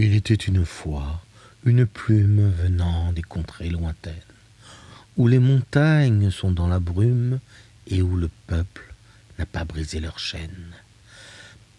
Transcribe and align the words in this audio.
Il 0.00 0.14
était 0.14 0.34
une 0.34 0.64
fois 0.64 1.22
une 1.64 1.84
plume 1.84 2.52
venant 2.52 3.12
des 3.12 3.22
contrées 3.22 3.68
lointaines, 3.68 4.14
où 5.16 5.26
les 5.26 5.40
montagnes 5.40 6.30
sont 6.30 6.52
dans 6.52 6.68
la 6.68 6.78
brume 6.78 7.40
et 7.88 8.00
où 8.00 8.16
le 8.16 8.30
peuple 8.46 8.94
n'a 9.40 9.44
pas 9.44 9.64
brisé 9.64 9.98
leur 9.98 10.20
chaîne. 10.20 10.70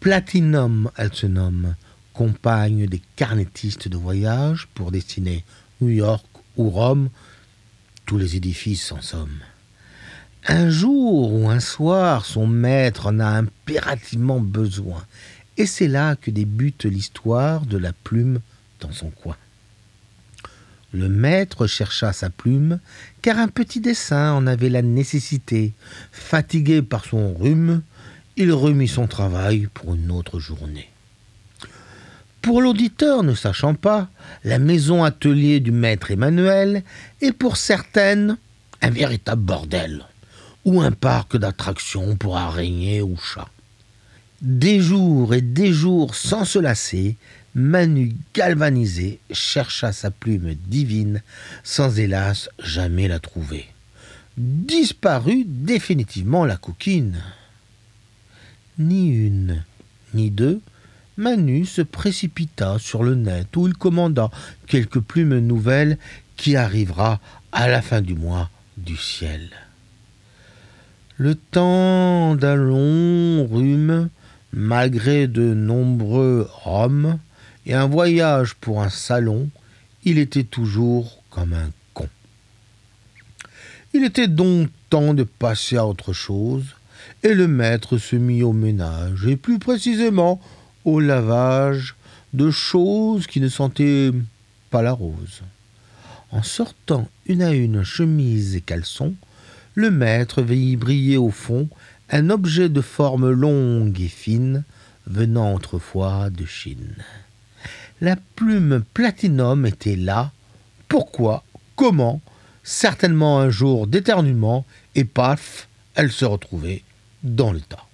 Platinum, 0.00 0.90
elle 0.96 1.12
se 1.12 1.26
nomme, 1.26 1.74
compagne 2.14 2.86
des 2.86 3.02
carnétistes 3.16 3.88
de 3.88 3.98
voyage 3.98 4.66
pour 4.72 4.92
dessiner 4.92 5.44
New 5.82 5.90
York 5.90 6.24
ou 6.56 6.70
Rome, 6.70 7.10
tous 8.06 8.16
les 8.16 8.34
édifices 8.34 8.92
en 8.92 9.02
somme. 9.02 9.40
Un 10.48 10.70
jour 10.70 11.34
ou 11.34 11.50
un 11.50 11.60
soir, 11.60 12.24
son 12.24 12.46
maître 12.46 13.08
en 13.08 13.20
a 13.20 13.26
impérativement 13.26 14.40
besoin, 14.40 15.04
et 15.56 15.66
c'est 15.66 15.88
là 15.88 16.16
que 16.16 16.30
débute 16.30 16.84
l'histoire 16.84 17.66
de 17.66 17.78
la 17.78 17.92
plume 17.92 18.40
dans 18.80 18.92
son 18.92 19.10
coin. 19.10 19.36
Le 20.92 21.08
maître 21.08 21.66
chercha 21.66 22.12
sa 22.12 22.30
plume, 22.30 22.78
car 23.22 23.38
un 23.38 23.48
petit 23.48 23.80
dessin 23.80 24.32
en 24.32 24.46
avait 24.46 24.68
la 24.68 24.82
nécessité. 24.82 25.72
Fatigué 26.12 26.80
par 26.82 27.04
son 27.04 27.34
rhume, 27.34 27.82
il 28.36 28.52
remit 28.52 28.88
son 28.88 29.06
travail 29.06 29.68
pour 29.74 29.94
une 29.94 30.10
autre 30.10 30.38
journée. 30.38 30.88
Pour 32.40 32.62
l'auditeur 32.62 33.24
ne 33.24 33.34
sachant 33.34 33.74
pas, 33.74 34.08
la 34.44 34.58
maison 34.58 35.02
atelier 35.02 35.58
du 35.58 35.72
maître 35.72 36.12
Emmanuel 36.12 36.84
est 37.20 37.32
pour 37.32 37.56
certaines 37.56 38.38
un 38.82 38.90
véritable 38.90 39.42
bordel, 39.42 40.04
ou 40.64 40.80
un 40.80 40.92
parc 40.92 41.36
d'attractions 41.36 42.16
pour 42.16 42.36
araignées 42.36 43.02
ou 43.02 43.16
chats. 43.16 43.48
Des 44.46 44.78
jours 44.78 45.34
et 45.34 45.40
des 45.40 45.72
jours 45.72 46.14
sans 46.14 46.44
se 46.44 46.60
lasser, 46.60 47.16
Manu 47.56 48.14
galvanisé 48.32 49.18
chercha 49.32 49.90
sa 49.92 50.12
plume 50.12 50.54
divine, 50.54 51.20
sans 51.64 51.98
hélas 51.98 52.48
jamais 52.60 53.08
la 53.08 53.18
trouver. 53.18 53.66
Disparut 54.36 55.44
définitivement 55.48 56.44
la 56.44 56.56
coquine. 56.56 57.20
Ni 58.78 59.08
une, 59.08 59.64
ni 60.14 60.30
deux, 60.30 60.60
Manu 61.16 61.66
se 61.66 61.82
précipita 61.82 62.78
sur 62.78 63.02
le 63.02 63.16
net 63.16 63.48
où 63.56 63.66
il 63.66 63.74
commanda 63.74 64.30
quelques 64.68 65.00
plumes 65.00 65.40
nouvelles 65.40 65.98
qui 66.36 66.54
arrivera 66.54 67.18
à 67.50 67.66
la 67.66 67.82
fin 67.82 68.00
du 68.00 68.14
mois 68.14 68.48
du 68.76 68.96
ciel. 68.96 69.50
Le 71.16 71.34
temps 71.34 72.36
d'un 72.36 72.54
long 72.54 73.44
rhume, 73.48 74.08
malgré 74.56 75.28
de 75.28 75.52
nombreux 75.52 76.48
rhums 76.50 77.18
et 77.66 77.74
un 77.74 77.86
voyage 77.86 78.54
pour 78.54 78.82
un 78.82 78.88
salon, 78.88 79.50
il 80.02 80.18
était 80.18 80.44
toujours 80.44 81.22
comme 81.30 81.52
un 81.52 81.70
con. 81.92 82.08
Il 83.92 84.02
était 84.02 84.28
donc 84.28 84.70
temps 84.88 85.12
de 85.12 85.24
passer 85.24 85.76
à 85.76 85.86
autre 85.86 86.14
chose, 86.14 86.64
et 87.22 87.34
le 87.34 87.46
maître 87.46 87.98
se 87.98 88.16
mit 88.16 88.42
au 88.42 88.54
ménage, 88.54 89.26
et 89.26 89.36
plus 89.36 89.58
précisément 89.58 90.40
au 90.86 91.00
lavage 91.00 91.94
de 92.32 92.50
choses 92.50 93.26
qui 93.26 93.40
ne 93.40 93.48
sentaient 93.48 94.10
pas 94.70 94.80
la 94.80 94.92
rose. 94.92 95.42
En 96.30 96.42
sortant 96.42 97.08
une 97.26 97.42
à 97.42 97.52
une 97.52 97.84
chemise 97.84 98.56
et 98.56 98.62
caleçons, 98.62 99.14
le 99.74 99.90
maître 99.90 100.40
vit 100.40 100.76
briller 100.76 101.18
au 101.18 101.30
fond 101.30 101.68
un 102.10 102.30
objet 102.30 102.68
de 102.68 102.80
forme 102.80 103.30
longue 103.30 104.00
et 104.00 104.08
fine, 104.08 104.64
venant 105.06 105.54
autrefois 105.54 106.30
de 106.30 106.44
Chine. 106.44 106.94
La 108.00 108.16
plume 108.36 108.84
platinum 108.94 109.66
était 109.66 109.96
là. 109.96 110.32
Pourquoi? 110.88 111.44
Comment? 111.74 112.20
Certainement 112.62 113.40
un 113.40 113.50
jour 113.50 113.86
d'éternuement, 113.86 114.64
et 114.94 115.04
paf, 115.04 115.68
elle 115.94 116.12
se 116.12 116.24
retrouvait 116.24 116.82
dans 117.22 117.52
le 117.52 117.60
tas. 117.60 117.86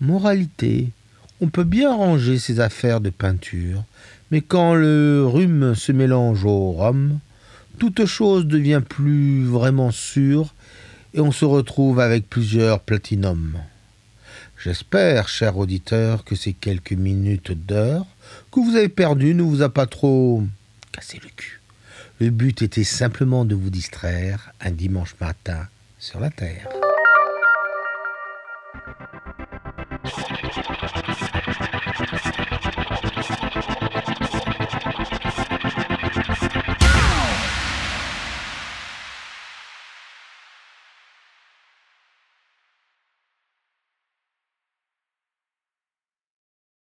Moralité, 0.00 0.90
on 1.40 1.48
peut 1.48 1.64
bien 1.64 1.94
ranger 1.94 2.38
ses 2.38 2.60
affaires 2.60 3.00
de 3.00 3.10
peinture, 3.10 3.84
mais 4.30 4.40
quand 4.40 4.74
le 4.74 5.26
rhume 5.26 5.74
se 5.74 5.92
mélange 5.92 6.44
au 6.44 6.72
rhum, 6.72 7.18
toute 7.78 8.06
chose 8.06 8.46
devient 8.46 8.82
plus 8.86 9.44
vraiment 9.44 9.90
sûre 9.90 10.54
et 11.14 11.20
on 11.20 11.32
se 11.32 11.44
retrouve 11.44 12.00
avec 12.00 12.28
plusieurs 12.28 12.80
platinums. 12.80 13.58
J'espère, 14.62 15.28
cher 15.28 15.56
auditeur, 15.56 16.24
que 16.24 16.34
ces 16.34 16.52
quelques 16.52 16.92
minutes 16.92 17.52
d'heure 17.52 18.06
que 18.50 18.60
vous 18.60 18.76
avez 18.76 18.88
perdues 18.88 19.34
ne 19.34 19.42
vous 19.42 19.62
a 19.62 19.68
pas 19.68 19.86
trop 19.86 20.42
cassé 20.92 21.20
le 21.22 21.28
cul. 21.36 21.60
Le 22.20 22.30
but 22.30 22.62
était 22.62 22.84
simplement 22.84 23.44
de 23.44 23.54
vous 23.54 23.70
distraire 23.70 24.52
un 24.60 24.70
dimanche 24.70 25.14
matin 25.20 25.68
sur 25.98 26.20
la 26.20 26.30
Terre. 26.30 26.68